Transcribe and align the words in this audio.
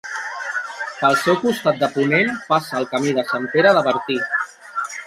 Pel 1.01 1.17
seu 1.25 1.37
costat 1.43 1.79
de 1.83 1.91
ponent 1.99 2.33
passa 2.49 2.81
el 2.81 2.91
Camí 2.95 3.15
de 3.21 3.29
Sant 3.35 3.49
Pere 3.55 3.79
de 3.79 3.87
Bertí. 3.91 4.21